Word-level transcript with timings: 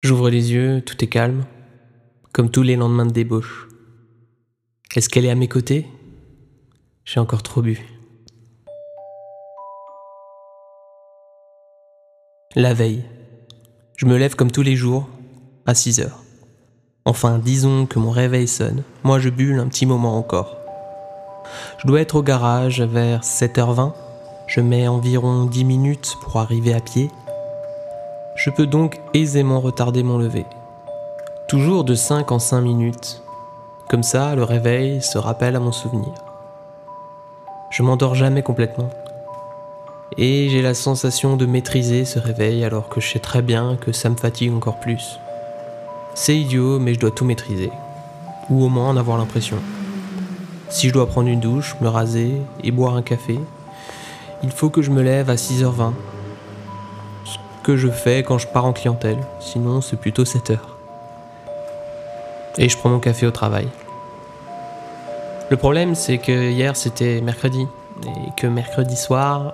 J'ouvre 0.00 0.30
les 0.30 0.52
yeux, 0.52 0.80
tout 0.80 1.02
est 1.02 1.08
calme, 1.08 1.44
comme 2.32 2.50
tous 2.50 2.62
les 2.62 2.76
lendemains 2.76 3.04
de 3.04 3.12
débauche. 3.12 3.68
Est-ce 4.94 5.08
qu'elle 5.08 5.24
est 5.24 5.30
à 5.30 5.34
mes 5.34 5.48
côtés? 5.48 5.88
J'ai 7.04 7.18
encore 7.18 7.42
trop 7.42 7.62
bu. 7.62 7.84
La 12.54 12.74
veille. 12.74 13.04
Je 13.96 14.06
me 14.06 14.16
lève 14.16 14.36
comme 14.36 14.52
tous 14.52 14.62
les 14.62 14.76
jours, 14.76 15.08
à 15.66 15.74
6 15.74 16.00
heures. 16.00 16.22
Enfin, 17.04 17.38
disons 17.38 17.86
que 17.86 17.98
mon 17.98 18.10
réveil 18.10 18.46
sonne. 18.46 18.84
Moi, 19.02 19.18
je 19.18 19.30
bulle 19.30 19.58
un 19.58 19.66
petit 19.66 19.86
moment 19.86 20.16
encore. 20.16 20.56
Je 21.78 21.88
dois 21.88 22.00
être 22.00 22.14
au 22.14 22.22
garage 22.22 22.82
vers 22.82 23.22
7h20. 23.22 23.94
Je 24.46 24.60
mets 24.60 24.86
environ 24.86 25.44
10 25.46 25.64
minutes 25.64 26.16
pour 26.22 26.36
arriver 26.36 26.72
à 26.72 26.80
pied. 26.80 27.10
Je 28.38 28.50
peux 28.50 28.68
donc 28.68 29.00
aisément 29.14 29.58
retarder 29.58 30.04
mon 30.04 30.16
lever. 30.16 30.46
Toujours 31.48 31.82
de 31.82 31.96
5 31.96 32.30
en 32.30 32.38
5 32.38 32.60
minutes. 32.60 33.20
Comme 33.90 34.04
ça, 34.04 34.36
le 34.36 34.44
réveil 34.44 35.02
se 35.02 35.18
rappelle 35.18 35.56
à 35.56 35.60
mon 35.60 35.72
souvenir. 35.72 36.12
Je 37.70 37.82
m'endors 37.82 38.14
jamais 38.14 38.44
complètement. 38.44 38.90
Et 40.16 40.48
j'ai 40.50 40.62
la 40.62 40.74
sensation 40.74 41.36
de 41.36 41.46
maîtriser 41.46 42.04
ce 42.04 42.20
réveil 42.20 42.64
alors 42.64 42.88
que 42.88 43.00
je 43.00 43.08
sais 43.08 43.18
très 43.18 43.42
bien 43.42 43.76
que 43.76 43.90
ça 43.90 44.08
me 44.08 44.16
fatigue 44.16 44.54
encore 44.54 44.78
plus. 44.78 45.18
C'est 46.14 46.38
idiot, 46.38 46.78
mais 46.78 46.94
je 46.94 47.00
dois 47.00 47.10
tout 47.10 47.24
maîtriser. 47.24 47.72
Ou 48.50 48.62
au 48.62 48.68
moins 48.68 48.90
en 48.90 48.96
avoir 48.96 49.18
l'impression. 49.18 49.56
Si 50.68 50.86
je 50.86 50.92
dois 50.92 51.08
prendre 51.08 51.28
une 51.28 51.40
douche, 51.40 51.74
me 51.80 51.88
raser 51.88 52.40
et 52.62 52.70
boire 52.70 52.94
un 52.94 53.02
café, 53.02 53.40
il 54.44 54.52
faut 54.52 54.70
que 54.70 54.80
je 54.80 54.92
me 54.92 55.02
lève 55.02 55.28
à 55.28 55.34
6h20. 55.34 55.92
Que 57.68 57.76
je 57.76 57.88
fais 57.88 58.22
quand 58.22 58.38
je 58.38 58.46
pars 58.46 58.64
en 58.64 58.72
clientèle, 58.72 59.18
sinon 59.40 59.82
c'est 59.82 59.98
plutôt 59.98 60.24
7h. 60.24 60.56
Et 62.56 62.66
je 62.66 62.78
prends 62.78 62.88
mon 62.88 62.98
café 62.98 63.26
au 63.26 63.30
travail. 63.30 63.68
Le 65.50 65.56
problème, 65.58 65.94
c'est 65.94 66.16
que 66.16 66.50
hier 66.50 66.76
c'était 66.76 67.20
mercredi, 67.20 67.66
et 68.06 68.40
que 68.40 68.46
mercredi 68.46 68.96
soir, 68.96 69.52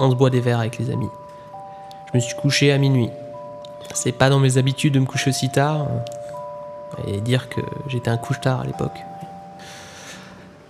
on 0.00 0.10
se 0.10 0.16
boit 0.16 0.30
des 0.30 0.40
verres 0.40 0.58
avec 0.58 0.78
les 0.78 0.90
amis. 0.90 1.06
Je 2.08 2.18
me 2.18 2.20
suis 2.20 2.34
couché 2.34 2.72
à 2.72 2.78
minuit. 2.78 3.10
C'est 3.94 4.10
pas 4.10 4.30
dans 4.30 4.40
mes 4.40 4.58
habitudes 4.58 4.94
de 4.94 4.98
me 4.98 5.06
coucher 5.06 5.30
aussi 5.30 5.48
tard, 5.48 5.86
et 7.06 7.20
dire 7.20 7.48
que 7.48 7.60
j'étais 7.86 8.10
un 8.10 8.16
couche-tard 8.16 8.62
à 8.62 8.64
l'époque. 8.64 8.98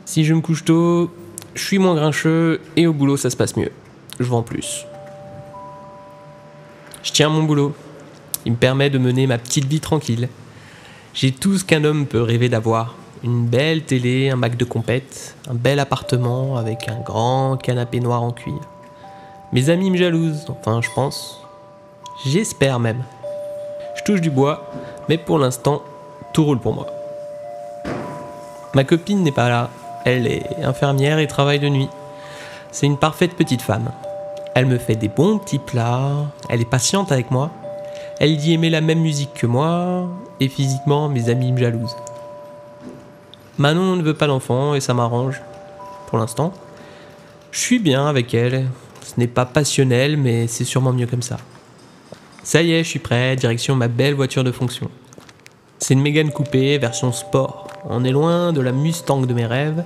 Si 0.04 0.26
je 0.26 0.34
me 0.34 0.42
couche 0.42 0.66
tôt, 0.66 1.10
je 1.54 1.64
suis 1.64 1.78
moins 1.78 1.94
grincheux 1.94 2.60
et 2.76 2.86
au 2.86 2.92
boulot 2.92 3.16
ça 3.16 3.30
se 3.30 3.36
passe 3.38 3.56
mieux. 3.56 3.72
Je 4.20 4.24
vends 4.24 4.42
plus. 4.42 4.84
Tiens 7.14 7.28
mon 7.28 7.44
boulot. 7.44 7.72
Il 8.44 8.50
me 8.50 8.56
permet 8.56 8.90
de 8.90 8.98
mener 8.98 9.28
ma 9.28 9.38
petite 9.38 9.66
vie 9.66 9.78
tranquille. 9.78 10.28
J'ai 11.14 11.30
tout 11.30 11.56
ce 11.58 11.64
qu'un 11.64 11.84
homme 11.84 12.06
peut 12.06 12.20
rêver 12.20 12.48
d'avoir. 12.48 12.96
Une 13.22 13.46
belle 13.46 13.84
télé, 13.84 14.30
un 14.30 14.36
bac 14.36 14.56
de 14.56 14.64
compète, 14.64 15.36
un 15.48 15.54
bel 15.54 15.78
appartement 15.78 16.56
avec 16.56 16.88
un 16.88 16.98
grand 16.98 17.56
canapé 17.56 18.00
noir 18.00 18.20
en 18.24 18.32
cuir. 18.32 18.58
Mes 19.52 19.70
amis 19.70 19.92
me 19.92 19.96
jalousent, 19.96 20.46
enfin 20.48 20.80
je 20.82 20.88
pense. 20.92 21.40
J'espère 22.26 22.80
même. 22.80 23.04
Je 23.94 24.02
touche 24.02 24.20
du 24.20 24.30
bois, 24.30 24.68
mais 25.08 25.16
pour 25.16 25.38
l'instant, 25.38 25.82
tout 26.32 26.44
roule 26.44 26.58
pour 26.58 26.74
moi. 26.74 26.88
Ma 28.74 28.82
copine 28.82 29.22
n'est 29.22 29.30
pas 29.30 29.48
là, 29.48 29.70
elle 30.04 30.26
est 30.26 30.64
infirmière 30.64 31.20
et 31.20 31.28
travaille 31.28 31.60
de 31.60 31.68
nuit. 31.68 31.88
C'est 32.72 32.86
une 32.86 32.98
parfaite 32.98 33.36
petite 33.36 33.62
femme. 33.62 33.92
Elle 34.54 34.66
me 34.66 34.78
fait 34.78 34.94
des 34.94 35.08
bons 35.08 35.38
petits 35.38 35.58
plats, 35.58 36.30
elle 36.48 36.60
est 36.60 36.70
patiente 36.70 37.10
avec 37.10 37.30
moi. 37.32 37.50
Elle 38.20 38.36
dit 38.36 38.54
aimer 38.54 38.70
la 38.70 38.80
même 38.80 39.00
musique 39.00 39.34
que 39.34 39.46
moi, 39.46 40.08
et 40.38 40.48
physiquement, 40.48 41.08
mes 41.08 41.28
amis 41.28 41.50
me 41.50 41.58
jalousent. 41.58 41.96
Manon 43.58 43.96
ne 43.96 44.02
veut 44.02 44.14
pas 44.14 44.28
d'enfant 44.28 44.74
et 44.74 44.80
ça 44.80 44.94
m'arrange, 44.94 45.42
pour 46.06 46.18
l'instant. 46.18 46.52
Je 47.50 47.58
suis 47.58 47.78
bien 47.78 48.06
avec 48.06 48.32
elle. 48.34 48.66
Ce 49.02 49.18
n'est 49.18 49.26
pas 49.26 49.44
passionnel, 49.44 50.16
mais 50.16 50.46
c'est 50.46 50.64
sûrement 50.64 50.92
mieux 50.92 51.06
comme 51.06 51.22
ça. 51.22 51.36
Ça 52.42 52.62
y 52.62 52.72
est, 52.72 52.84
je 52.84 52.88
suis 52.88 52.98
prêt, 52.98 53.36
direction 53.36 53.74
ma 53.74 53.88
belle 53.88 54.14
voiture 54.14 54.44
de 54.44 54.52
fonction. 54.52 54.90
C'est 55.78 55.94
une 55.94 56.00
Mégane 56.00 56.30
coupée, 56.30 56.78
version 56.78 57.12
sport. 57.12 57.68
On 57.84 58.04
est 58.04 58.10
loin 58.10 58.52
de 58.52 58.60
la 58.60 58.72
Mustang 58.72 59.20
de 59.26 59.34
mes 59.34 59.46
rêves, 59.46 59.84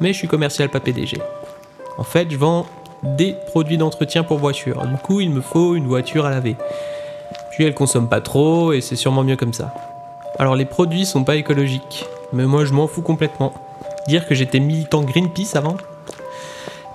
mais 0.00 0.12
je 0.12 0.18
suis 0.18 0.28
commercial 0.28 0.68
pas 0.68 0.80
PDG. 0.80 1.18
En 1.98 2.04
fait, 2.04 2.30
je 2.30 2.36
vends 2.36 2.66
des 3.02 3.32
produits 3.32 3.78
d'entretien 3.78 4.22
pour 4.22 4.38
voiture. 4.38 4.84
Du 4.86 4.96
coup, 4.96 5.20
il 5.20 5.30
me 5.30 5.40
faut 5.40 5.74
une 5.74 5.86
voiture 5.86 6.26
à 6.26 6.30
laver. 6.30 6.56
Puis 7.50 7.64
elle 7.64 7.74
consomme 7.74 8.08
pas 8.08 8.20
trop 8.20 8.72
et 8.72 8.80
c'est 8.80 8.96
sûrement 8.96 9.24
mieux 9.24 9.36
comme 9.36 9.52
ça. 9.52 9.74
Alors 10.38 10.56
les 10.56 10.64
produits 10.64 11.04
sont 11.04 11.24
pas 11.24 11.36
écologiques, 11.36 12.06
mais 12.32 12.46
moi 12.46 12.64
je 12.64 12.72
m'en 12.72 12.86
fous 12.86 13.02
complètement. 13.02 13.52
Dire 14.06 14.26
que 14.26 14.34
j'étais 14.34 14.60
militant 14.60 15.02
Greenpeace 15.02 15.56
avant? 15.56 15.76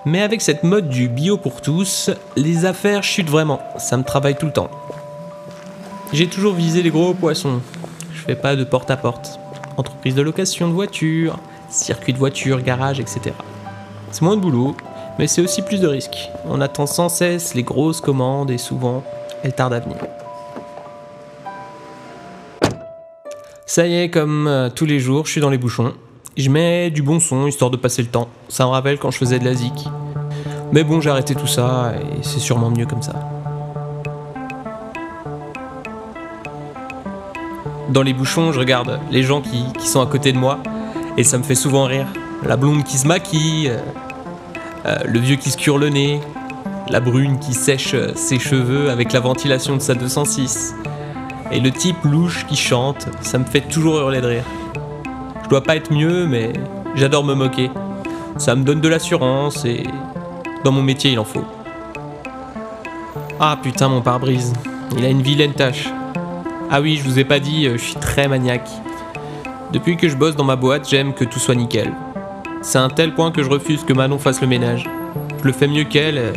Mais 0.04 0.22
avec 0.22 0.40
cette 0.40 0.62
mode 0.62 0.88
du 0.88 1.08
bio 1.08 1.36
pour 1.36 1.60
tous, 1.60 2.10
les 2.36 2.64
affaires 2.64 3.02
chutent 3.02 3.30
vraiment. 3.30 3.60
Ça 3.76 3.96
me 3.96 4.04
travaille 4.04 4.36
tout 4.36 4.46
le 4.46 4.52
temps. 4.52 4.70
J'ai 6.12 6.28
toujours 6.28 6.54
visé 6.54 6.82
les 6.82 6.90
gros 6.90 7.14
poissons. 7.14 7.60
Je 8.12 8.20
fais 8.20 8.36
pas 8.36 8.54
de 8.56 8.64
porte-à-porte. 8.64 9.40
Entreprise 9.76 10.14
de 10.14 10.22
location 10.22 10.68
de 10.68 10.72
voitures, 10.72 11.36
circuit 11.68 12.12
de 12.12 12.18
voitures, 12.18 12.62
garage, 12.62 13.00
etc. 13.00 13.32
C'est 14.10 14.22
moins 14.22 14.36
de 14.36 14.40
boulot, 14.40 14.76
mais 15.18 15.26
c'est 15.26 15.42
aussi 15.42 15.62
plus 15.62 15.80
de 15.80 15.86
risques. 15.86 16.30
On 16.44 16.60
attend 16.60 16.86
sans 16.86 17.08
cesse 17.08 17.54
les 17.54 17.62
grosses 17.62 18.00
commandes 18.00 18.50
et 18.50 18.58
souvent, 18.58 19.02
elles 19.42 19.54
tardent 19.54 19.74
à 19.74 19.80
venir. 19.80 19.98
Ça 23.66 23.86
y 23.86 23.96
est, 23.96 24.10
comme 24.10 24.46
euh, 24.46 24.70
tous 24.70 24.86
les 24.86 25.00
jours, 25.00 25.26
je 25.26 25.32
suis 25.32 25.40
dans 25.40 25.50
les 25.50 25.58
bouchons. 25.58 25.92
Je 26.36 26.50
mets 26.50 26.90
du 26.90 27.02
bon 27.02 27.18
son 27.18 27.46
histoire 27.46 27.70
de 27.70 27.76
passer 27.76 28.02
le 28.02 28.08
temps. 28.08 28.28
Ça 28.48 28.64
me 28.64 28.70
rappelle 28.70 28.98
quand 28.98 29.10
je 29.10 29.18
faisais 29.18 29.38
de 29.38 29.44
la 29.44 29.54
zik. 29.54 29.88
Mais 30.72 30.84
bon, 30.84 31.00
j'ai 31.00 31.10
arrêté 31.10 31.34
tout 31.34 31.46
ça 31.46 31.92
et 31.94 32.22
c'est 32.22 32.40
sûrement 32.40 32.70
mieux 32.70 32.86
comme 32.86 33.02
ça. 33.02 33.14
Dans 37.88 38.02
les 38.02 38.12
bouchons, 38.12 38.52
je 38.52 38.58
regarde 38.58 39.00
les 39.10 39.22
gens 39.22 39.40
qui, 39.40 39.64
qui 39.78 39.88
sont 39.88 40.00
à 40.00 40.06
côté 40.06 40.32
de 40.32 40.38
moi 40.38 40.58
et 41.16 41.24
ça 41.24 41.38
me 41.38 41.42
fait 41.42 41.54
souvent 41.54 41.84
rire. 41.84 42.06
La 42.44 42.56
blonde 42.56 42.84
qui 42.84 42.98
se 42.98 43.06
maquille, 43.06 43.72
euh, 44.86 44.98
le 45.04 45.18
vieux 45.18 45.36
qui 45.36 45.50
se 45.50 45.56
cure 45.56 45.78
le 45.78 45.88
nez, 45.88 46.20
la 46.88 47.00
brune 47.00 47.40
qui 47.40 47.54
sèche 47.54 47.94
euh, 47.94 48.12
ses 48.14 48.38
cheveux 48.38 48.88
avec 48.88 49.12
la 49.12 49.18
ventilation 49.18 49.76
de 49.76 49.82
sa 49.82 49.94
206. 49.94 50.74
Et 51.50 51.58
le 51.58 51.72
type 51.72 51.96
louche 52.04 52.46
qui 52.46 52.56
chante, 52.56 53.08
ça 53.20 53.38
me 53.38 53.44
fait 53.44 53.62
toujours 53.62 53.98
hurler 53.98 54.20
de 54.20 54.26
rire. 54.26 54.44
Je 55.42 55.48
dois 55.48 55.62
pas 55.62 55.74
être 55.74 55.92
mieux, 55.92 56.26
mais 56.26 56.52
j'adore 56.94 57.24
me 57.24 57.34
moquer. 57.34 57.70
Ça 58.36 58.54
me 58.54 58.62
donne 58.62 58.80
de 58.80 58.88
l'assurance 58.88 59.64
et 59.64 59.82
dans 60.64 60.72
mon 60.72 60.82
métier 60.82 61.10
il 61.12 61.18
en 61.18 61.24
faut. 61.24 61.44
Ah 63.40 63.58
putain 63.60 63.88
mon 63.88 64.02
pare-brise, 64.02 64.52
il 64.96 65.04
a 65.04 65.08
une 65.08 65.22
vilaine 65.22 65.52
tâche. 65.52 65.88
Ah 66.70 66.80
oui, 66.80 66.96
je 66.96 67.02
vous 67.02 67.18
ai 67.18 67.24
pas 67.24 67.40
dit, 67.40 67.66
euh, 67.66 67.76
je 67.76 67.82
suis 67.82 67.94
très 67.94 68.28
maniaque. 68.28 68.68
Depuis 69.72 69.96
que 69.96 70.08
je 70.08 70.16
bosse 70.16 70.36
dans 70.36 70.44
ma 70.44 70.56
boîte, 70.56 70.88
j'aime 70.88 71.12
que 71.12 71.24
tout 71.24 71.38
soit 71.38 71.54
nickel. 71.54 71.92
C'est 72.66 72.78
un 72.78 72.88
tel 72.88 73.14
point 73.14 73.30
que 73.30 73.44
je 73.44 73.48
refuse 73.48 73.84
que 73.84 73.92
Manon 73.92 74.18
fasse 74.18 74.40
le 74.40 74.48
ménage. 74.48 74.90
Je 75.38 75.44
le 75.44 75.52
fais 75.52 75.68
mieux 75.68 75.84
qu'elle 75.84 76.18
euh, 76.18 76.32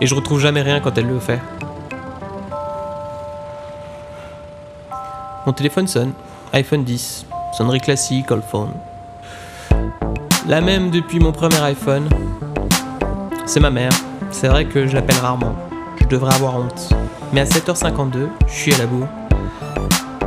et 0.00 0.06
je 0.06 0.14
retrouve 0.14 0.40
jamais 0.40 0.62
rien 0.62 0.80
quand 0.80 0.96
elle 0.96 1.06
le 1.06 1.20
fait. 1.20 1.40
Mon 5.44 5.52
téléphone 5.52 5.86
sonne, 5.86 6.12
iPhone 6.54 6.84
10, 6.84 7.26
sonnerie 7.52 7.82
classique, 7.82 8.32
all 8.32 8.40
phone. 8.40 8.72
La 10.48 10.62
même 10.62 10.88
depuis 10.88 11.20
mon 11.20 11.32
premier 11.32 11.60
iPhone. 11.60 12.08
C'est 13.44 13.60
ma 13.60 13.70
mère. 13.70 13.92
C'est 14.30 14.48
vrai 14.48 14.64
que 14.64 14.86
je 14.86 14.94
l'appelle 14.94 15.18
rarement. 15.20 15.54
Je 16.00 16.06
devrais 16.06 16.34
avoir 16.34 16.56
honte. 16.56 16.94
Mais 17.34 17.42
à 17.42 17.44
7h52, 17.44 18.28
je 18.46 18.52
suis 18.54 18.72
à 18.72 18.78
la 18.78 18.86
bourre. 18.86 19.08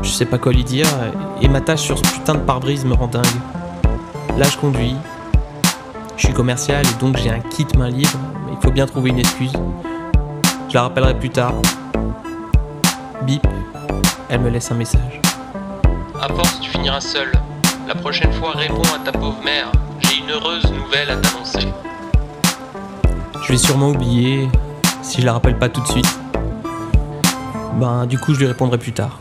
Je 0.04 0.10
sais 0.10 0.25
pas 0.25 0.38
quoi 0.38 0.51
lui 0.54 0.63
dire 0.63 0.86
et 1.42 1.48
ma 1.48 1.62
tâche 1.62 1.81
sur 1.81 1.98
ce 1.98 2.04
putain 2.13 2.36
de 2.36 2.42
pare-brise 2.42 2.86
me 2.86 2.94
rend 2.94 3.07
dingue. 3.07 3.25
Là, 4.38 4.45
je 4.48 4.57
conduis. 4.57 4.95
Je 6.17 6.27
suis 6.27 6.33
commercial 6.33 6.85
et 6.85 7.00
donc 7.00 7.17
j'ai 7.17 7.29
un 7.29 7.39
kit 7.39 7.67
main 7.77 7.89
libre, 7.89 8.17
mais 8.45 8.53
il 8.53 8.62
faut 8.62 8.71
bien 8.71 8.85
trouver 8.85 9.09
une 9.09 9.19
excuse. 9.19 9.51
Je 10.69 10.73
la 10.73 10.83
rappellerai 10.83 11.19
plus 11.19 11.29
tard. 11.29 11.53
Bip, 13.23 13.45
elle 14.29 14.39
me 14.39 14.50
laisse 14.50 14.71
un 14.71 14.75
message. 14.75 15.19
À 16.21 16.27
force, 16.29 16.59
tu 16.62 16.69
finiras 16.69 17.01
seul. 17.01 17.31
La 17.88 17.95
prochaine 17.95 18.31
fois, 18.33 18.51
réponds 18.51 18.81
à 18.95 19.00
ta 19.03 19.12
pauvre 19.12 19.41
mère. 19.44 19.71
J'ai 20.00 20.19
une 20.19 20.31
heureuse 20.31 20.71
nouvelle 20.71 21.09
à 21.09 21.17
t'annoncer. 21.17 21.67
Je 23.44 23.51
vais 23.51 23.57
sûrement 23.57 23.89
oublier 23.89 24.47
si 25.01 25.21
je 25.21 25.25
la 25.25 25.33
rappelle 25.33 25.59
pas 25.59 25.69
tout 25.69 25.81
de 25.81 25.88
suite. 25.88 26.19
Ben, 27.73 28.06
du 28.06 28.17
coup, 28.17 28.33
je 28.33 28.39
lui 28.39 28.47
répondrai 28.47 28.77
plus 28.77 28.94
tard. 28.94 29.19